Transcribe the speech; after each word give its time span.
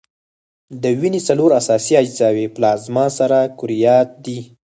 د 0.81 0.83
وینې 0.99 1.21
څلور 1.27 1.49
اساسي 1.61 1.93
اجزاوي 2.03 2.47
پلازما، 2.55 3.05
سره 3.19 3.37
کرویات 3.59 4.09
دي. 4.25 4.39